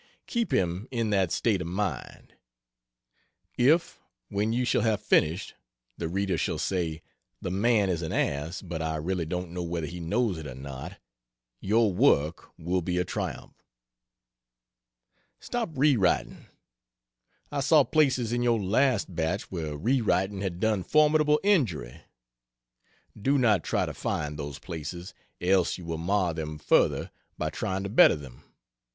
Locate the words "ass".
8.11-8.63